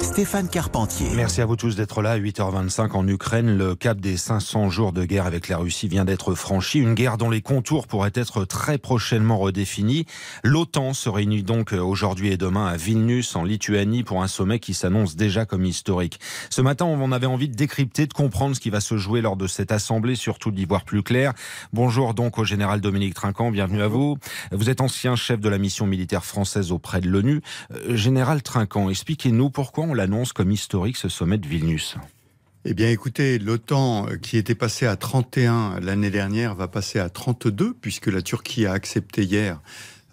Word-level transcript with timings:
Stéphane 0.00 0.48
Carpentier. 0.48 1.08
Merci 1.16 1.40
à 1.40 1.46
vous 1.46 1.56
tous 1.56 1.74
d'être 1.74 2.02
là. 2.02 2.10
À 2.10 2.18
8h25 2.18 2.90
en 2.92 3.08
Ukraine, 3.08 3.56
le 3.56 3.74
cap 3.74 3.98
des 3.98 4.18
500 4.18 4.68
jours 4.68 4.92
de 4.92 5.04
guerre 5.04 5.24
avec 5.24 5.48
la 5.48 5.56
Russie 5.56 5.88
vient 5.88 6.04
d'être 6.04 6.34
franchi. 6.34 6.78
Une 6.78 6.92
guerre 6.92 7.16
dont 7.16 7.30
les 7.30 7.40
contours 7.40 7.86
pourraient 7.86 8.12
être 8.14 8.44
très 8.44 8.76
prochainement 8.76 9.38
redéfinis. 9.38 10.04
L'OTAN 10.44 10.92
se 10.92 11.08
réunit 11.08 11.42
donc 11.42 11.72
aujourd'hui 11.72 12.30
et 12.30 12.36
demain 12.36 12.66
à 12.66 12.76
Vilnius, 12.76 13.34
en 13.34 13.44
Lituanie, 13.44 14.02
pour 14.02 14.22
un 14.22 14.28
sommet 14.28 14.58
qui 14.58 14.74
s'annonce 14.74 15.16
déjà 15.16 15.46
comme 15.46 15.64
historique. 15.64 16.20
Ce 16.50 16.60
matin, 16.60 16.84
on 16.84 17.10
avait 17.10 17.26
envie 17.26 17.48
de 17.48 17.56
décrypter, 17.56 18.06
de 18.06 18.12
comprendre 18.12 18.54
ce 18.54 18.60
qui 18.60 18.70
va 18.70 18.80
se 18.80 18.98
jouer 18.98 19.22
lors 19.22 19.36
de 19.36 19.46
cette 19.46 19.72
assemblée, 19.72 20.14
surtout 20.14 20.50
d'y 20.50 20.66
voir 20.66 20.84
plus 20.84 21.02
clair. 21.02 21.32
Bonjour 21.72 22.12
donc 22.12 22.38
au 22.38 22.44
général 22.44 22.82
Dominique 22.82 23.14
Trinquant, 23.14 23.50
bienvenue 23.50 23.82
à 23.82 23.88
vous. 23.88 24.18
Vous 24.52 24.68
êtes 24.68 24.82
ancien 24.82 25.16
chef 25.16 25.40
de 25.40 25.48
la 25.48 25.58
mission 25.58 25.86
militaire 25.86 26.26
française 26.26 26.72
auprès 26.72 27.00
de 27.00 27.08
l'ONU. 27.08 27.40
Euh, 27.72 27.96
général 27.96 28.42
Trinquant, 28.42 28.90
expliquez-nous 28.90 29.48
pourquoi 29.48 29.77
on 29.78 29.94
l'annonce 29.94 30.32
comme 30.32 30.50
historique 30.50 30.96
ce 30.96 31.08
sommet 31.08 31.38
de 31.38 31.46
Vilnius? 31.46 31.96
Eh 32.64 32.74
bien, 32.74 32.90
écoutez, 32.90 33.38
l'OTAN, 33.38 34.08
euh, 34.08 34.16
qui 34.16 34.36
était 34.36 34.54
passé 34.54 34.84
à 34.86 34.96
31 34.96 35.80
l'année 35.80 36.10
dernière, 36.10 36.54
va 36.54 36.68
passer 36.68 36.98
à 36.98 37.08
32, 37.08 37.72
puisque 37.72 38.08
la 38.08 38.20
Turquie 38.20 38.66
a 38.66 38.72
accepté 38.72 39.22
hier 39.22 39.60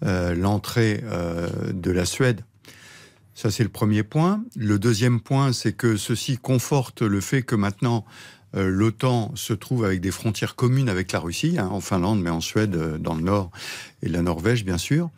euh, 0.04 0.34
l'entrée 0.34 1.02
euh, 1.04 1.48
de 1.72 1.90
la 1.90 2.06
Suède. 2.06 2.42
Ça, 3.34 3.50
c'est 3.50 3.64
le 3.64 3.68
premier 3.68 4.04
point. 4.04 4.42
Le 4.56 4.78
deuxième 4.78 5.20
point, 5.20 5.52
c'est 5.52 5.72
que 5.72 5.96
ceci 5.96 6.38
conforte 6.38 7.02
le 7.02 7.20
fait 7.20 7.42
que 7.42 7.54
maintenant, 7.54 8.06
l'OTAN 8.54 9.32
se 9.34 9.52
trouve 9.52 9.84
avec 9.84 10.00
des 10.00 10.10
frontières 10.10 10.56
communes 10.56 10.88
avec 10.88 11.12
la 11.12 11.18
Russie, 11.18 11.56
hein, 11.58 11.68
en 11.70 11.80
Finlande, 11.80 12.22
mais 12.22 12.30
en 12.30 12.40
Suède, 12.40 12.96
dans 12.98 13.14
le 13.14 13.20
nord, 13.20 13.50
et 14.02 14.08
la 14.08 14.22
Norvège, 14.22 14.64
bien 14.64 14.78
sûr. 14.78 15.10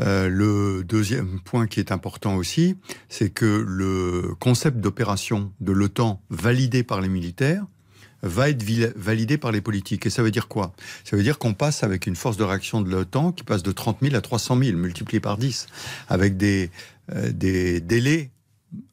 Euh, 0.00 0.28
le 0.28 0.84
deuxième 0.84 1.40
point 1.40 1.66
qui 1.66 1.80
est 1.80 1.92
important 1.92 2.36
aussi, 2.36 2.76
c'est 3.08 3.30
que 3.30 3.64
le 3.66 4.34
concept 4.38 4.78
d'opération 4.78 5.52
de 5.60 5.72
l'OTAN 5.72 6.20
validé 6.30 6.82
par 6.82 7.00
les 7.00 7.08
militaires 7.08 7.64
va 8.22 8.48
être 8.48 8.62
validé 8.96 9.38
par 9.38 9.52
les 9.52 9.60
politiques. 9.60 10.06
Et 10.06 10.10
ça 10.10 10.22
veut 10.22 10.30
dire 10.30 10.48
quoi? 10.48 10.72
Ça 11.04 11.16
veut 11.16 11.22
dire 11.22 11.38
qu'on 11.38 11.54
passe 11.54 11.82
avec 11.82 12.06
une 12.06 12.16
force 12.16 12.36
de 12.36 12.44
réaction 12.44 12.80
de 12.80 12.90
l'OTAN 12.90 13.32
qui 13.32 13.44
passe 13.44 13.62
de 13.62 13.72
30 13.72 13.98
000 14.02 14.14
à 14.14 14.20
300 14.20 14.58
000, 14.62 14.76
multiplié 14.76 15.20
par 15.20 15.38
10, 15.38 15.66
avec 16.08 16.36
des, 16.36 16.70
euh, 17.14 17.30
des 17.30 17.80
délais 17.80 18.30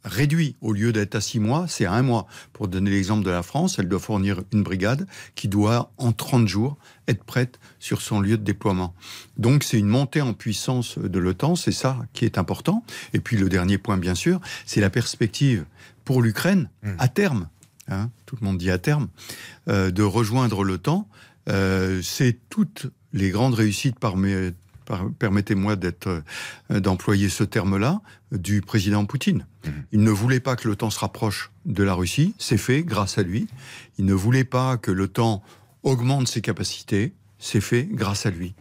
réduit. 0.03 0.55
Au 0.61 0.73
lieu 0.73 0.91
d'être 0.91 1.15
à 1.15 1.21
six 1.21 1.39
mois, 1.39 1.65
c'est 1.67 1.85
à 1.85 1.93
un 1.93 2.01
mois. 2.01 2.27
Pour 2.51 2.67
donner 2.67 2.91
l'exemple 2.91 3.23
de 3.23 3.29
la 3.29 3.43
France, 3.43 3.77
elle 3.79 3.87
doit 3.87 3.99
fournir 3.99 4.41
une 4.51 4.63
brigade 4.63 5.07
qui 5.35 5.47
doit, 5.47 5.91
en 5.97 6.11
30 6.11 6.47
jours, 6.47 6.77
être 7.07 7.23
prête 7.23 7.59
sur 7.79 8.01
son 8.01 8.19
lieu 8.19 8.37
de 8.37 8.43
déploiement. 8.43 8.93
Donc 9.37 9.63
c'est 9.63 9.79
une 9.79 9.87
montée 9.87 10.21
en 10.21 10.33
puissance 10.33 10.97
de 10.97 11.19
l'OTAN, 11.19 11.55
c'est 11.55 11.71
ça 11.71 11.99
qui 12.13 12.25
est 12.25 12.37
important. 12.37 12.83
Et 13.13 13.19
puis 13.19 13.37
le 13.37 13.49
dernier 13.49 13.77
point, 13.77 13.97
bien 13.97 14.15
sûr, 14.15 14.39
c'est 14.65 14.81
la 14.81 14.89
perspective 14.89 15.65
pour 16.05 16.21
l'Ukraine, 16.21 16.69
mmh. 16.83 16.89
à 16.99 17.07
terme, 17.07 17.47
hein, 17.87 18.09
tout 18.25 18.37
le 18.39 18.45
monde 18.45 18.57
dit 18.57 18.71
à 18.71 18.77
terme, 18.77 19.07
euh, 19.67 19.91
de 19.91 20.03
rejoindre 20.03 20.63
l'OTAN. 20.63 21.07
Euh, 21.49 22.01
c'est 22.01 22.37
toutes 22.49 22.87
les 23.11 23.29
grandes 23.29 23.53
réussites 23.53 23.99
par 23.99 24.17
mes, 24.17 24.51
permettez-moi 25.20 25.76
d'être, 25.76 26.23
euh, 26.72 26.80
d'employer 26.80 27.30
ce 27.30 27.44
terme-là, 27.44 28.02
du 28.31 28.62
président 28.62 29.06
Poutine. 29.06 29.45
Mhm. 29.66 29.73
Il 29.92 30.03
ne 30.03 30.12
voulait 30.12 30.39
pas 30.39 30.56
que 30.56 30.67
l'OTAN 30.67 30.89
se 30.89 31.00
rapproche 31.00 31.52
de 31.66 31.84
la 31.84 31.94
Russie, 31.94 32.34
c'est 32.38 32.58
fait 32.58 32.84
grâce 32.84 33.17
à 33.17 33.23
lui. 33.23 33.48
Il 33.98 34.06
ne 34.06 34.14
voulait 34.14 34.44
pas 34.44 34.78
que 34.78 34.92
l'OTAN 34.92 35.44
augmente 35.84 36.28
ses 36.28 36.42
capacités, 36.42 37.14
c'est 37.39 37.61
fait 37.61 37.88
grâce 37.92 38.26
à 38.26 38.30
lui. 38.30 38.56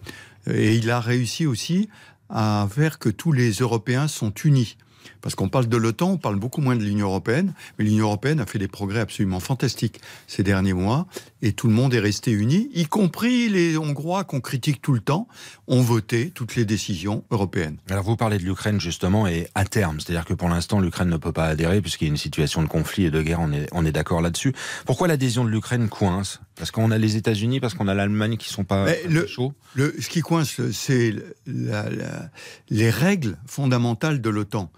Et 0.47 0.77
il 0.77 0.91
a 0.91 1.01
réussi 1.01 1.47
aussi 1.47 1.89
à 2.29 2.67
faire 2.71 2.99
que 2.99 3.09
tous 3.09 3.33
les 3.33 3.53
Européens 3.53 4.09
sont 4.09 4.33
unis. 4.33 4.77
Parce 5.21 5.35
qu'on 5.35 5.49
parle 5.49 5.67
de 5.67 5.77
l'OTAN, 5.77 6.13
on 6.13 6.19
parle 6.19 6.37
beaucoup 6.37 6.61
moins 6.61 6.77
de 6.77 6.83
l'Union 6.83 7.07
européenne, 7.07 7.55
mais 7.79 7.85
l'Union 7.85 8.07
européenne 8.07 8.41
a 8.41 8.47
fait 8.47 8.59
des 8.59 8.69
progrès 8.69 9.01
absolument 9.01 9.41
fantastiques 9.41 10.01
ces 10.27 10.43
derniers 10.43 10.73
mois, 10.73 11.07
et 11.43 11.53
tout 11.53 11.69
le 11.69 11.75
monde 11.75 11.95
est 11.95 12.01
resté 12.01 12.33
uni, 12.33 12.71
y 12.75 12.87
compris 12.87 13.49
les 13.49 13.77
Hongrois 13.77 14.25
qu'on 14.25 14.41
critique 14.41 14.83
tout 14.83 14.93
le 14.93 15.01
temps, 15.01 15.29
ont 15.69 15.81
voté 15.81 16.31
toutes 16.31 16.57
les 16.57 16.65
décisions 16.65 17.25
européennes. 17.31 17.77
Alors 17.91 18.05
vous 18.05 18.17
parlez 18.17 18.39
de 18.39 18.45
l'Ukraine 18.45 18.81
justement, 18.81 19.27
et 19.27 19.49
à 19.55 19.65
terme, 19.65 20.01
c'est-à-dire 20.01 20.25
que 20.25 20.35
pour 20.35 20.49
l'instant 20.49 20.81
l'Ukraine 20.81 21.09
ne 21.09 21.17
peut 21.17 21.33
pas 21.33 21.47
adhérer 21.47 21.81
puisqu'il 21.81 22.05
y 22.05 22.09
a 22.09 22.11
une 22.11 22.17
situation 22.17 22.63
de 22.63 22.69
conflit 22.69 23.05
et 23.05 23.11
de 23.11 23.23
guerre, 23.23 23.41
on 23.41 23.53
est, 23.53 23.69
on 23.73 23.85
est 23.85 23.93
d'accord 23.93 24.21
là-dessus. 24.21 24.53
Pourquoi 24.87 25.09
l'adhésion 25.09 25.45
de 25.45 25.51
l'Ukraine 25.51 25.89
coince? 25.89 26.41
Parce 26.57 26.71
qu'on 26.71 26.91
a 26.91 26.99
les 26.99 27.17
États-Unis, 27.17 27.61
parce 27.61 27.75
qu'on 27.75 27.89
a 27.89 27.95
l'Allemagne 27.95 28.37
qui 28.37 28.49
sont 28.49 28.65
pas, 28.65 28.87
le, 29.09 29.27
chauds 29.27 29.55
le, 29.75 29.95
Ce 30.01 30.09
qui 30.09 30.21
coince, 30.21 30.61
c'est 30.71 31.15
les 31.47 32.91
règles 32.91 33.39
fondamentales 33.47 34.21
de 34.21 34.31
l'OTAN. 34.31 34.71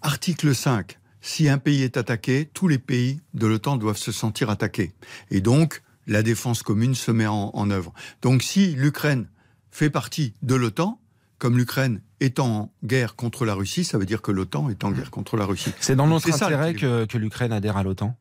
Article 0.00 0.54
5. 0.54 0.98
Si 1.20 1.48
un 1.48 1.58
pays 1.58 1.82
est 1.82 1.96
attaqué, 1.96 2.48
tous 2.54 2.68
les 2.68 2.78
pays 2.78 3.20
de 3.34 3.46
l'OTAN 3.46 3.76
doivent 3.76 3.98
se 3.98 4.12
sentir 4.12 4.50
attaqués. 4.50 4.92
Et 5.30 5.40
donc, 5.40 5.82
la 6.06 6.22
défense 6.22 6.62
commune 6.62 6.94
se 6.94 7.10
met 7.10 7.26
en, 7.26 7.70
œuvre. 7.70 7.92
Donc, 8.22 8.42
si 8.42 8.74
l'Ukraine 8.74 9.28
fait 9.70 9.90
partie 9.90 10.34
de 10.42 10.54
l'OTAN, 10.54 11.00
comme 11.38 11.56
l'Ukraine 11.56 12.00
est 12.20 12.40
en 12.40 12.72
guerre 12.84 13.14
contre 13.14 13.44
la 13.44 13.54
Russie, 13.54 13.84
ça 13.84 13.98
veut 13.98 14.06
dire 14.06 14.22
que 14.22 14.32
l'OTAN 14.32 14.70
est 14.70 14.84
en 14.84 14.90
guerre 14.90 15.10
contre 15.10 15.36
la 15.36 15.44
Russie. 15.44 15.72
C'est 15.80 15.96
dans 15.96 16.06
notre 16.06 16.32
intérêt 16.32 16.74
que, 16.74 17.16
l'Ukraine 17.16 17.52
adhère 17.52 17.76
à 17.76 17.82
l'OTAN 17.82 18.16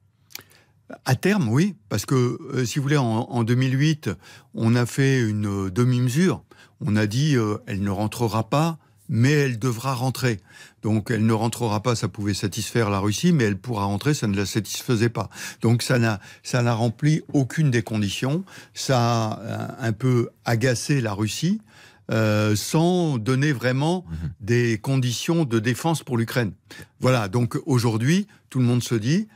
à 1.05 1.15
terme, 1.15 1.49
oui, 1.49 1.75
parce 1.89 2.05
que 2.05 2.39
euh, 2.53 2.65
si 2.65 2.79
vous 2.79 2.83
voulez, 2.83 2.97
en, 2.97 3.43
2008, 3.43 4.09
on 4.53 4.75
a 4.75 4.85
fait 4.85 5.19
une 5.19 5.69
demi-mesure. 5.69 6.43
On 6.79 6.95
a 6.95 7.07
dit 7.07 7.35
euh, 7.35 7.57
elle 7.65 7.81
ne 7.81 7.89
rentrera 7.89 8.49
pas 8.49 8.77
mais 9.09 9.31
elle 9.31 9.59
devra 9.59 9.93
rentrer. 9.93 10.39
Donc 10.81 11.11
elle 11.11 11.25
ne 11.25 11.33
rentrera 11.33 11.81
pas, 11.81 11.95
ça 11.95 12.07
pouvait 12.07 12.33
satisfaire 12.33 12.89
la 12.89 12.99
Russie, 12.99 13.31
mais 13.31 13.45
elle 13.45 13.57
pourra 13.57 13.85
rentrer, 13.85 14.13
ça 14.13 14.27
ne 14.27 14.35
la 14.35 14.45
satisfaisait 14.45 15.09
pas. 15.09 15.29
Donc 15.61 15.81
ça 15.81 15.99
n'a 15.99 16.19
ça 16.43 16.61
n'a 16.61 16.73
rempli 16.73 17.21
aucune 17.33 17.71
des 17.71 17.83
conditions. 17.83 18.43
Ça 18.73 19.27
a 19.27 19.85
un 19.85 19.93
peu 19.93 20.29
agacé 20.45 21.01
la 21.01 21.13
Russie. 21.13 21.61
Euh, 22.09 22.55
sans 22.55 23.17
donner 23.17 23.51
vraiment 23.51 24.05
mhm. 24.09 24.31
des 24.39 24.77
conditions 24.77 25.43
de 25.43 25.59
défense 25.59 26.03
pour 26.03 26.17
l'Ukraine. 26.17 26.53
Voilà, 27.01 27.27
donc 27.27 27.57
aujourd'hui, 27.65 28.27
tout 28.49 28.59
le 28.59 28.65
monde 28.65 28.81
se 28.81 28.95
dit, 28.95 29.27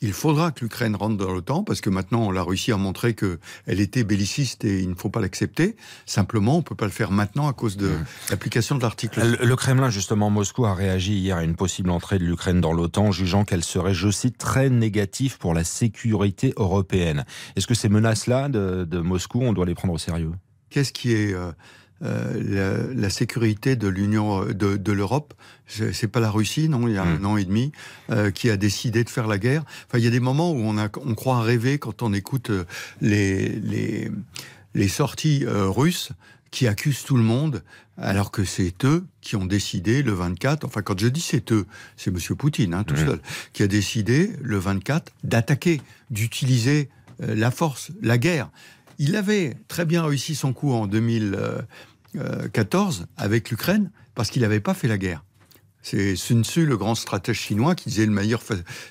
il 0.00 0.12
faudra 0.12 0.50
que 0.50 0.60
l'Ukraine 0.64 0.96
rentre 0.96 1.16
dans 1.16 1.30
l'OTAN 1.30 1.62
parce 1.62 1.80
que 1.80 1.90
maintenant 1.90 2.30
la 2.30 2.42
Russie 2.42 2.72
a 2.72 2.76
montré 2.76 3.14
qu'elle 3.14 3.80
était 3.80 4.04
belliciste 4.04 4.64
et 4.64 4.80
il 4.80 4.88
ne 4.88 4.94
faut 4.94 5.10
pas 5.10 5.20
l'accepter. 5.20 5.76
Simplement, 6.06 6.54
on 6.54 6.58
ne 6.58 6.62
peut 6.62 6.74
pas 6.74 6.86
le 6.86 6.90
faire 6.90 7.10
maintenant 7.10 7.48
à 7.48 7.52
cause 7.52 7.76
de 7.76 7.88
mmh. 7.88 8.04
l'application 8.30 8.76
de 8.76 8.82
l'article. 8.82 9.38
Le, 9.40 9.56
Kremlin, 9.56 9.90
justement, 9.90 10.30
Moscou 10.30 10.64
a 10.64 10.74
réagi 10.74 11.14
hier 11.14 11.36
à 11.36 11.44
une 11.44 11.56
possible 11.56 11.90
entrée 11.90 12.18
de 12.18 12.24
l'Ukraine 12.24 12.60
dans 12.60 12.72
l'OTAN, 12.72 13.12
jugeant 13.12 13.44
qu'elle 13.44 13.64
serait, 13.64 13.94
je 13.94 14.10
cite, 14.10 14.38
très 14.38 14.70
négative 14.70 15.38
pour 15.38 15.54
la 15.54 15.64
sécurité 15.64 16.54
européenne. 16.56 17.24
Est-ce 17.56 17.66
que 17.66 17.74
ces 17.74 17.88
menaces-là 17.88 18.48
de, 18.48 18.98
Moscou, 19.00 19.42
on 19.42 19.52
doit 19.52 19.66
les 19.66 19.74
prendre 19.74 19.94
au 19.94 19.98
sérieux? 19.98 20.32
Qu'est-ce 20.70 20.92
qui 20.92 21.12
est 21.12 21.34
euh, 21.34 21.52
euh, 22.02 22.94
la, 22.94 23.10
sécurité 23.10 23.76
de 23.76 23.86
l'Union 23.86 24.46
de, 24.46 24.78
de 24.78 24.92
l'Europe. 24.92 25.34
C'est 25.66 26.08
pas 26.08 26.20
la 26.20 26.30
Russie, 26.30 26.70
non, 26.70 26.88
il 26.88 26.94
y 26.94 26.96
a 26.96 27.02
un 27.02 27.18
hmm. 27.18 27.26
an 27.26 27.36
et 27.36 27.44
demi, 27.44 27.72
euh, 28.08 28.30
qui 28.30 28.48
a 28.48 28.56
décidé 28.56 29.04
de 29.04 29.10
faire 29.10 29.26
la 29.26 29.36
guerre. 29.36 29.64
Enfin, 29.86 29.98
il 29.98 30.04
y 30.04 30.06
a 30.06 30.10
des 30.10 30.20
moments 30.20 30.50
où 30.50 30.60
on, 30.60 30.78
a, 30.78 30.88
on 31.04 31.14
croit 31.14 31.42
rêver 31.42 31.78
quand 31.78 32.02
on 32.02 32.14
écoute 32.14 32.48
euh, 32.48 32.64
les, 33.02 33.50
les, 33.50 34.10
les 34.74 34.88
sorties 34.88 35.44
russes 35.46 36.12
qui 36.50 36.66
accusent 36.66 37.04
tout 37.04 37.18
le 37.18 37.22
monde, 37.22 37.62
alors 37.98 38.30
que 38.30 38.44
c'est 38.44 38.86
eux 38.86 39.04
qui 39.20 39.36
ont 39.36 39.44
décidé 39.44 40.02
le 40.02 40.12
24, 40.12 40.64
enfin 40.64 40.80
quand 40.80 40.98
je 40.98 41.06
dis 41.06 41.20
c'est 41.20 41.52
eux, 41.52 41.66
c'est 41.98 42.10
Monsieur 42.10 42.34
Poutine 42.34 42.72
hein, 42.72 42.84
tout 42.84 42.94
hmm. 42.94 43.06
seul, 43.06 43.20
qui 43.52 43.62
a 43.62 43.66
décidé 43.66 44.32
le 44.40 44.56
24 44.56 45.12
d'attaquer, 45.22 45.82
d'utiliser 46.08 46.88
la 47.18 47.50
force, 47.50 47.90
la 48.00 48.16
guerre. 48.16 48.48
Il 48.98 49.16
avait 49.16 49.56
très 49.68 49.84
bien 49.84 50.02
réussi 50.02 50.34
son 50.34 50.52
coup 50.52 50.72
en 50.72 50.86
2000, 50.86 51.38
14 52.52 53.06
avec 53.16 53.50
l'Ukraine 53.50 53.90
parce 54.14 54.30
qu'il 54.30 54.42
n'avait 54.42 54.60
pas 54.60 54.74
fait 54.74 54.88
la 54.88 54.98
guerre. 54.98 55.24
C'est 55.82 56.16
Sun 56.16 56.44
Tzu, 56.44 56.66
le 56.66 56.76
grand 56.76 56.94
stratège 56.94 57.38
chinois, 57.38 57.74
qui 57.74 57.88
disait 57.88 58.06
le 58.06 58.12
meilleur, 58.12 58.42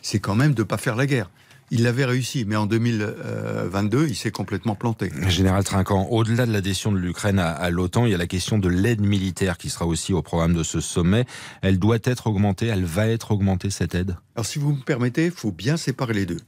c'est 0.02 0.20
quand 0.20 0.36
même 0.36 0.54
de 0.54 0.62
ne 0.62 0.68
pas 0.68 0.78
faire 0.78 0.96
la 0.96 1.06
guerre. 1.06 1.30
Il 1.72 1.84
l'avait 1.84 2.06
réussi, 2.06 2.46
mais 2.46 2.56
en 2.56 2.66
2022, 2.66 4.08
il 4.08 4.16
s'est 4.16 4.32
complètement 4.32 4.74
planté. 4.74 5.12
Général 5.28 5.64
Trinquant, 5.64 6.08
au-delà 6.10 6.48
de 6.48 6.52
l'adhésion 6.52 6.92
de 6.92 6.98
l'Ukraine 6.98 7.38
à, 7.38 7.70
l'OTAN, 7.70 8.08
il 8.08 8.12
y 8.12 8.16
a 8.16 8.18
la 8.18 8.26
question 8.26 8.58
de 8.58 8.68
l'aide 8.68 9.02
militaire 9.02 9.60
qui 9.60 9.70
sera 9.70 9.86
aussi 9.86 10.12
au 10.12 10.24
programme 10.24 10.56
de 10.56 10.64
ce 10.64 10.80
sommet. 10.82 11.26
Elle 11.62 11.78
doit 11.78 12.00
être 12.04 12.26
augmentée, 12.26 12.66
elle 12.66 12.86
va 12.86 13.08
être 13.08 13.32
augmentée, 13.32 13.70
cette 13.70 13.94
aide? 13.94 14.16
Alors 14.36 14.48
si 14.48 14.58
vous 14.58 14.74
me 14.74 14.82
permettez, 14.82 15.26
il 15.26 15.32
faut 15.32 15.52
bien 15.52 15.78
séparer 15.78 16.14
les 16.14 16.26
deux. 16.26 16.40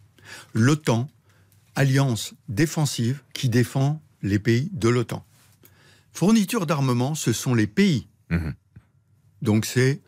L'OTAN, 0.53 1.07
alliance 1.75 2.33
défensive 2.50 3.21
qui 3.33 3.47
défend 3.47 4.01
les 4.24 4.39
pays 4.39 4.71
de 4.74 4.89
l'OTAN. 4.89 5.24
Fourniture 6.12 6.66
d'armement, 6.66 7.16
ce 7.16 7.34
sont 7.34 7.54
les 7.54 7.68
pays. 7.68 8.08
Mhm. 8.30 8.54
Donc 9.42 9.66
c'est 9.66 10.02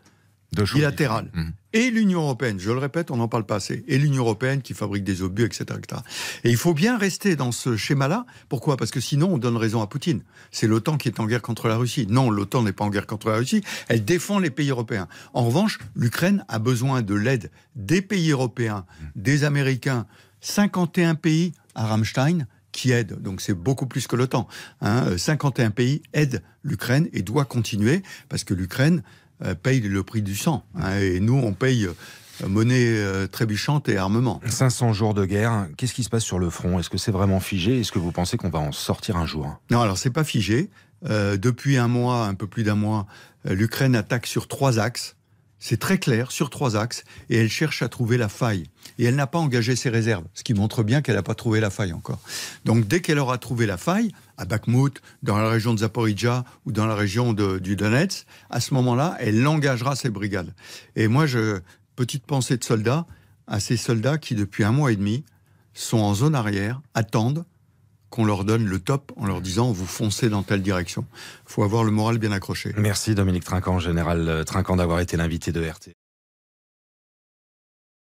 bilatérale. 0.73 1.29
Mmh. 1.33 1.49
Et 1.73 1.89
l'Union 1.89 2.21
européenne, 2.21 2.59
je 2.59 2.71
le 2.71 2.77
répète, 2.77 3.09
on 3.09 3.17
n'en 3.17 3.27
parle 3.27 3.45
pas 3.45 3.55
assez. 3.55 3.83
Et 3.87 3.97
l'Union 3.97 4.21
européenne 4.21 4.61
qui 4.61 4.75
fabrique 4.75 5.03
des 5.03 5.23
obus, 5.23 5.45
etc., 5.45 5.65
etc. 5.77 6.01
Et 6.43 6.51
il 6.51 6.57
faut 6.57 6.75
bien 6.75 6.97
rester 6.97 7.35
dans 7.35 7.51
ce 7.51 7.75
schéma-là. 7.75 8.25
Pourquoi? 8.47 8.77
Parce 8.77 8.91
que 8.91 8.99
sinon, 8.99 9.33
on 9.33 9.37
donne 9.39 9.57
raison 9.57 9.81
à 9.81 9.87
Poutine. 9.87 10.23
C'est 10.51 10.67
l'OTAN 10.67 10.97
qui 10.97 11.07
est 11.07 11.19
en 11.19 11.25
guerre 11.25 11.41
contre 11.41 11.67
la 11.67 11.77
Russie. 11.77 12.05
Non, 12.07 12.29
l'OTAN 12.29 12.61
n'est 12.61 12.73
pas 12.73 12.85
en 12.85 12.89
guerre 12.89 13.07
contre 13.07 13.29
la 13.29 13.37
Russie. 13.37 13.63
Elle 13.87 14.05
défend 14.05 14.37
les 14.37 14.51
pays 14.51 14.69
européens. 14.69 15.07
En 15.33 15.45
revanche, 15.45 15.79
l'Ukraine 15.95 16.45
a 16.47 16.59
besoin 16.59 17.01
de 17.01 17.15
l'aide 17.15 17.49
des 17.75 18.03
pays 18.03 18.29
européens, 18.29 18.85
des 19.15 19.43
Américains, 19.43 20.05
51 20.41 21.15
pays 21.15 21.53
à 21.73 21.87
Rammstein 21.87 22.45
qui 22.73 22.91
aident, 22.91 23.21
donc 23.21 23.39
c'est 23.39 23.53
beaucoup 23.53 23.85
plus 23.85 24.07
que 24.07 24.17
l'OTAN. 24.17 24.49
Hein. 24.81 25.17
51 25.17 25.71
pays 25.71 26.01
aident 26.11 26.41
l'Ukraine 26.63 27.07
et 27.13 27.21
doit 27.21 27.45
continuer 27.45 28.03
parce 28.27 28.43
que 28.43 28.53
l'Ukraine 28.53 29.03
euh, 29.43 29.55
paye 29.55 29.81
le 29.81 30.03
prix 30.03 30.21
du 30.21 30.35
sang. 30.35 30.63
Hein, 30.75 30.99
et 30.99 31.19
nous, 31.19 31.35
on 31.35 31.53
paye 31.53 31.85
euh, 31.85 32.47
monnaie 32.47 32.87
euh, 32.87 33.27
trébuchante 33.27 33.89
et 33.89 33.97
armement. 33.97 34.41
500 34.45 34.93
jours 34.93 35.13
de 35.13 35.25
guerre, 35.25 35.67
qu'est-ce 35.77 35.93
qui 35.93 36.03
se 36.03 36.09
passe 36.09 36.23
sur 36.23 36.39
le 36.39 36.49
front? 36.49 36.79
Est-ce 36.79 36.89
que 36.89 36.97
c'est 36.97 37.11
vraiment 37.11 37.39
figé? 37.39 37.79
Est-ce 37.79 37.91
que 37.91 37.99
vous 37.99 38.11
pensez 38.11 38.37
qu'on 38.37 38.49
va 38.49 38.59
en 38.59 38.71
sortir 38.71 39.17
un 39.17 39.25
jour? 39.25 39.59
Non, 39.71 39.81
alors 39.81 39.97
c'est 39.97 40.11
pas 40.11 40.23
figé. 40.23 40.69
depuis 41.03 41.77
un 41.77 41.89
mois, 41.89 42.27
un 42.27 42.33
peu 42.33 42.47
plus 42.47 42.63
d'un 42.63 42.75
mois, 42.75 43.07
l'Ukraine 43.45 43.95
attaque 43.95 44.25
sur 44.25 44.47
trois 44.47 44.79
axes. 44.79 45.15
C'est 45.65 45.79
très 45.79 45.97
clair, 45.97 46.29
sur 46.33 46.49
trois 46.49 46.75
axes, 46.75 47.05
et 47.29 47.37
elle 47.37 47.49
cherche 47.49 47.83
à 47.83 47.87
trouver 47.87 48.17
la 48.17 48.27
faille. 48.27 48.65
Et 48.99 49.05
elle 49.05 49.15
n'a 49.15 49.27
pas 49.27 49.39
engagé 49.39 49.77
ses 49.77 49.89
réserves, 49.89 50.25
ce 50.33 50.43
qui 50.43 50.53
montre 50.53 50.83
bien 50.83 51.01
qu'elle 51.01 51.15
n'a 51.15 51.23
pas 51.23 51.35
trouvé 51.35 51.61
la 51.61 51.69
faille 51.69 51.93
encore. 51.93 52.19
Donc 52.65 52.85
dès 52.85 52.99
qu'elle 52.99 53.17
aura 53.17 53.37
trouvé 53.37 53.65
la 53.65 53.77
faille, 53.77 54.11
à 54.37 54.43
Bakhmut, 54.43 55.01
dans 55.23 55.37
la 55.37 55.47
région 55.47 55.73
de 55.73 55.79
Zaporizhia 55.79 56.43
ou 56.65 56.73
dans 56.73 56.85
la 56.85 56.95
région 56.95 57.31
du 57.31 57.77
Donetsk, 57.77 58.25
à 58.49 58.59
ce 58.59 58.73
moment-là, 58.73 59.15
elle 59.21 59.47
engagera 59.47 59.95
ses 59.95 60.09
brigades. 60.09 60.53
Et 60.97 61.07
moi, 61.07 61.27
je, 61.27 61.61
petite 61.95 62.25
pensée 62.25 62.57
de 62.57 62.63
soldat 62.65 63.05
à 63.47 63.61
ces 63.61 63.77
soldats 63.77 64.17
qui, 64.17 64.35
depuis 64.35 64.65
un 64.65 64.73
mois 64.73 64.91
et 64.91 64.97
demi, 64.97 65.23
sont 65.73 65.99
en 65.99 66.13
zone 66.13 66.35
arrière, 66.35 66.81
attendent 66.93 67.45
qu'on 68.13 68.25
leur 68.25 68.43
donne 68.43 68.65
le 68.65 68.77
top 68.77 69.11
en 69.17 69.25
leur 69.25 69.41
disant 69.41 69.71
vous 69.71 69.87
foncez 69.87 70.29
dans 70.29 70.43
telle 70.43 70.61
direction. 70.61 71.03
Il 71.49 71.51
faut 71.51 71.63
avoir 71.63 71.83
le 71.83 71.89
moral 71.89 72.19
bien 72.19 72.31
accroché. 72.31 72.71
Merci 72.77 73.15
Dominique 73.15 73.43
Trinquant, 73.43 73.79
général 73.79 74.43
Trinquant, 74.45 74.75
d'avoir 74.75 74.99
été 74.99 75.17
l'invité 75.17 75.51
de 75.51 75.67
RT. 75.67 75.92